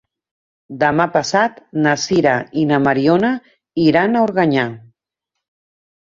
Demà 0.83 1.05
passat 1.17 1.59
na 1.87 1.93
Sira 2.05 2.33
i 2.63 2.65
na 2.73 2.81
Mariona 2.87 3.31
iran 3.85 4.19
a 4.19 4.25
Organyà. 4.31 4.67